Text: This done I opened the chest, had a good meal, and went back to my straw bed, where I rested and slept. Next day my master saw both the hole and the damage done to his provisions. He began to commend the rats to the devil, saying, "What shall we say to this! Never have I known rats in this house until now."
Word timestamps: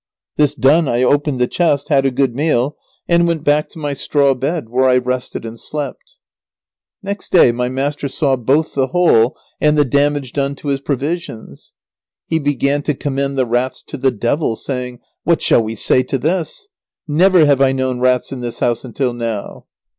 This 0.35 0.55
done 0.55 0.87
I 0.87 1.03
opened 1.03 1.39
the 1.39 1.45
chest, 1.45 1.89
had 1.89 2.07
a 2.07 2.09
good 2.09 2.33
meal, 2.35 2.75
and 3.07 3.27
went 3.27 3.43
back 3.43 3.69
to 3.69 3.77
my 3.77 3.93
straw 3.93 4.33
bed, 4.33 4.67
where 4.67 4.89
I 4.89 4.97
rested 4.97 5.45
and 5.45 5.59
slept. 5.59 6.15
Next 7.03 7.31
day 7.31 7.51
my 7.51 7.69
master 7.69 8.07
saw 8.07 8.35
both 8.35 8.73
the 8.73 8.87
hole 8.87 9.37
and 9.59 9.77
the 9.77 9.85
damage 9.85 10.33
done 10.33 10.55
to 10.55 10.69
his 10.69 10.81
provisions. 10.81 11.75
He 12.25 12.39
began 12.39 12.81
to 12.81 12.95
commend 12.95 13.37
the 13.37 13.45
rats 13.45 13.83
to 13.89 13.97
the 13.97 14.09
devil, 14.09 14.55
saying, 14.55 15.01
"What 15.23 15.39
shall 15.39 15.61
we 15.61 15.75
say 15.75 16.01
to 16.01 16.17
this! 16.17 16.67
Never 17.07 17.45
have 17.45 17.61
I 17.61 17.71
known 17.71 17.99
rats 17.99 18.31
in 18.31 18.39
this 18.41 18.57
house 18.57 18.83
until 18.83 19.13
now." 19.13 19.67